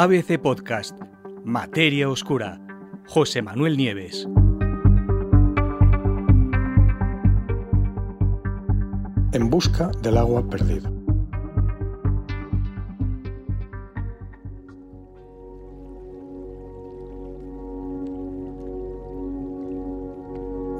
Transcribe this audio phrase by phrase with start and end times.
[0.00, 0.96] ABC Podcast,
[1.44, 2.60] Materia Oscura,
[3.08, 4.28] José Manuel Nieves.
[9.32, 10.88] En busca del agua perdida.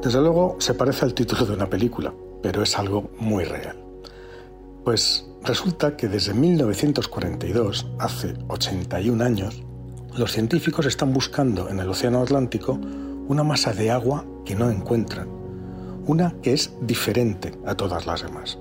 [0.00, 3.87] Desde luego se parece al título de una película, pero es algo muy real.
[4.88, 9.62] Pues resulta que desde 1942, hace 81 años,
[10.16, 12.80] los científicos están buscando en el Océano Atlántico
[13.28, 15.28] una masa de agua que no encuentran,
[16.06, 18.58] una que es diferente a todas las demás.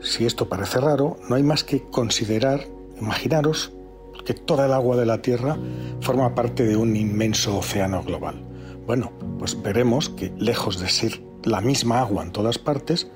[0.00, 2.60] Si esto parece raro, no hay más que considerar,
[3.00, 3.72] imaginaros
[4.24, 5.58] que toda el agua de la Tierra
[6.00, 8.44] forma parte de un inmenso océano global.
[8.86, 13.08] Bueno, pues veremos que lejos de ser la misma agua en todas partes,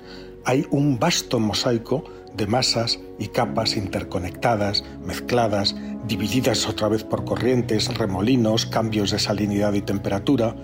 [0.45, 2.03] hay un vasto mosaico
[2.35, 5.75] de masas y capas interconectadas, mezcladas,
[6.07, 10.55] divididas otra vez por corrientes, remolinos, cambios de salinidad y temperatura.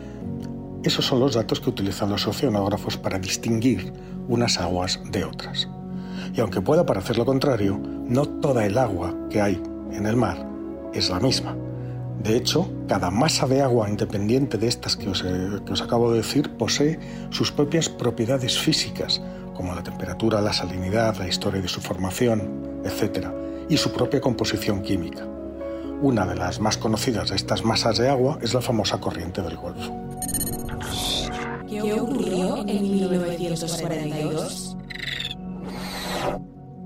[0.84, 3.94] Esos son los datos que utilizan los oceanógrafos para distinguir
[4.28, 5.68] unas aguas de otras.
[6.34, 10.48] Y aunque pueda parecer lo contrario, no toda el agua que hay en el mar
[10.94, 11.56] es la misma.
[12.20, 16.18] De hecho, cada masa de agua independiente de estas que os, que os, acabo de
[16.18, 19.22] decir posee sus propias propiedades físicas,
[19.56, 23.28] como la temperatura, la salinidad, la historia de su formación, etc.,
[23.70, 25.26] y su propia composición química.
[26.02, 29.56] Una de las más conocidas de estas masas de agua es la famosa corriente del
[29.56, 29.96] Golfo.
[31.70, 34.78] ¿Qué ocurrió en 1942?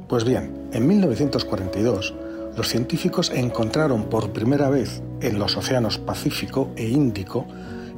[0.07, 2.13] Pues bien, en 1942
[2.55, 7.47] los científicos encontraron por primera vez en los océanos Pacífico e Índico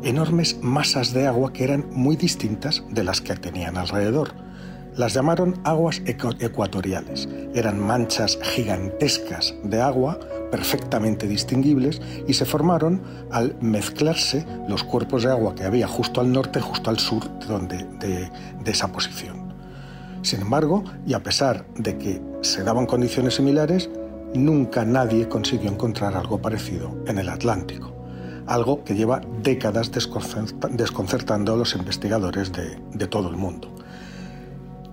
[0.04, 4.46] enormes masas de agua que eran muy distintas de las que tenían alrededor
[4.98, 7.28] las llamaron aguas ecuatoriales.
[7.54, 10.20] Eran manchas gigantescas de agua
[10.52, 13.02] perfectamente distinguibles y se formaron
[13.32, 17.30] al mezclarse los cuerpos de agua que había justo al norte, justo al sur
[17.68, 18.30] de,
[18.64, 19.54] de esa posición.
[20.22, 23.90] Sin embargo, y a pesar de que se daban condiciones similares,
[24.38, 27.94] nunca nadie consiguió encontrar algo parecido en el Atlántico,
[28.48, 33.76] algo que lleva décadas desconcertando a los investigadores de todo el mundo.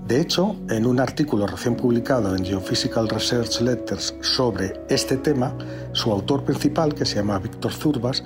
[0.06, 5.56] De hecho, en un artículo recién publicado en Geophysical Research Letters sobre este tema,
[5.92, 8.24] su autor principal, que se llama Víctor Zurbas,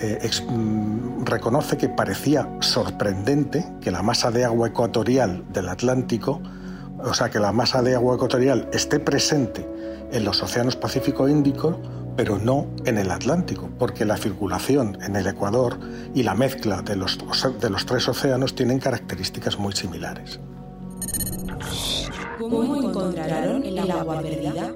[0.00, 6.40] eh, mm, reconoce que parecía sorprendente que la masa de agua ecuatorial del Atlántico,
[7.04, 9.68] o sea, que la masa de agua ecuatorial esté presente
[10.12, 11.78] en los océanos Pacífico e Índico,
[12.16, 15.78] pero no en el Atlántico, porque la circulación en el Ecuador
[16.14, 17.18] y la mezcla de los,
[17.60, 20.40] de los tres océanos tienen características muy similares.
[22.38, 24.72] ¿Cómo encontraron el agua perdida?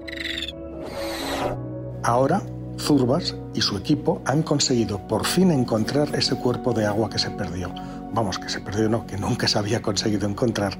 [2.04, 2.42] Ahora,
[2.78, 7.30] Zurbas y su equipo han conseguido por fin encontrar ese cuerpo de agua que se
[7.30, 7.72] perdió.
[8.12, 10.74] Vamos, que se perdió, no, que nunca se había conseguido encontrar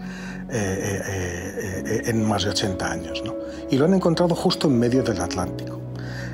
[0.50, 3.22] eh, eh, eh, en más de 80 años.
[3.24, 3.34] ¿no?
[3.70, 5.80] Y lo han encontrado justo en medio del Atlántico.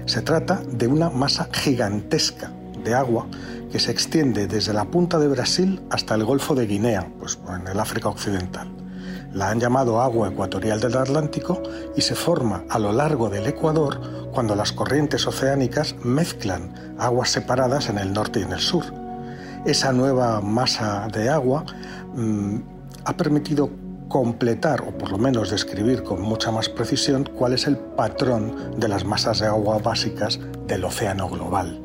[0.07, 2.51] Se trata de una masa gigantesca
[2.83, 3.27] de agua
[3.71, 7.69] que se extiende desde la punta de Brasil hasta el Golfo de Guinea, pues en
[7.69, 8.69] el África Occidental.
[9.33, 11.63] La han llamado agua ecuatorial del Atlántico
[11.95, 17.89] y se forma a lo largo del Ecuador cuando las corrientes oceánicas mezclan aguas separadas
[17.89, 19.08] en el norte y en el sur.
[19.65, 21.65] Esa nueva masa de agua
[22.15, 22.57] mm,
[23.05, 23.71] ha permitido
[24.09, 28.89] completar o por lo menos describir con mucha más precisión cuál es el patrón de
[28.89, 31.81] las masas de agua básicas del océano global.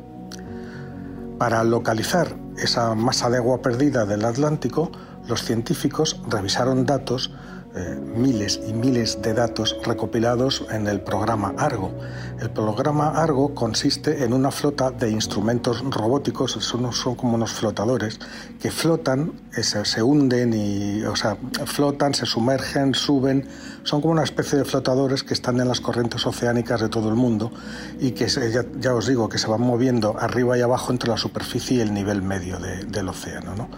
[1.38, 4.90] Para localizar esa masa de agua perdida del Atlántico,
[5.28, 7.32] los científicos revisaron datos
[7.76, 11.92] eh, miles y miles de datos recopilados en el programa Argo.
[12.40, 18.20] El programa Argo consiste en una flota de instrumentos robóticos, son, son como unos flotadores,
[18.60, 21.36] que flotan, eh, se, hunden y, o sea,
[21.66, 23.48] flotan, se sumergen, suben,
[23.84, 27.14] son como una especie de flotadores que están en las corrientes oceánicas de todo el
[27.14, 27.52] mundo
[28.00, 31.76] y que ya, os digo que se van moviendo arriba y abajo entre la superficie
[31.76, 33.54] y el nivel medio del océano.
[33.54, 33.68] ¿no?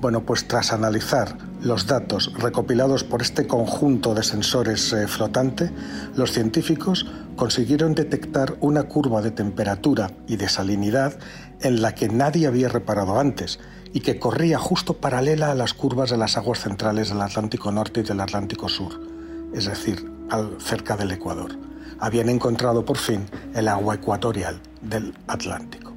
[0.00, 5.70] Bueno, pues tras analizar los datos recopilados por este conjunto de sensores eh, flotante,
[6.14, 7.06] los científicos
[7.36, 11.18] consiguieron detectar una curva de temperatura y de salinidad
[11.60, 13.58] en la que nadie había reparado antes
[13.92, 18.00] y que corría justo paralela a las curvas de las aguas centrales del Atlántico Norte
[18.00, 19.17] y del Atlántico Sur,
[19.52, 21.52] es decir, al, cerca del Ecuador.
[22.00, 25.92] Habían encontrado por fin el agua ecuatorial del Atlántico.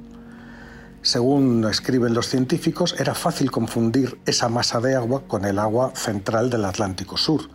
[1.02, 6.48] Según escriben los científicos, era fácil confundir esa masa de agua con el agua central
[6.48, 7.50] del Atlántico Sur.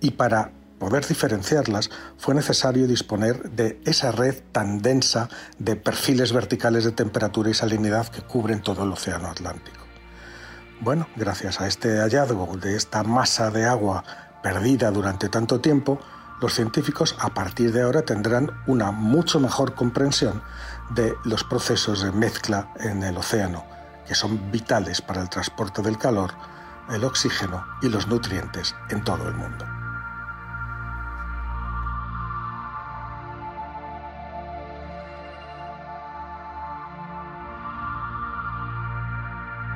[0.00, 5.28] Y para poder diferenciarlas fue necesario disponer de esa red tan densa
[5.58, 9.84] de perfiles verticales de temperatura y salinidad que cubren todo el Océano Atlántico.
[10.80, 14.04] Bueno, gracias a este hallazgo de esta masa de agua
[14.46, 15.98] perdida durante tanto tiempo,
[16.40, 20.40] los científicos a partir de ahora tendrán una mucho mejor comprensión
[20.90, 23.64] de los procesos de mezcla en el océano,
[24.06, 26.30] que son vitales para el transporte del calor,
[26.92, 29.66] el oxígeno y los nutrientes en todo el mundo.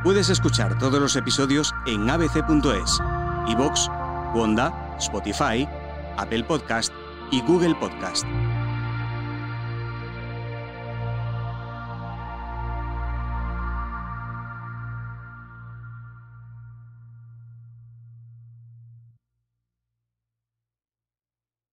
[0.05, 3.01] Puedes escuchar todos los episodios en abc.es,
[3.49, 4.00] iVoox,
[4.35, 5.69] Wanda, Spotify,
[6.17, 6.93] Apple Podcast
[7.31, 8.25] y Google Podcast.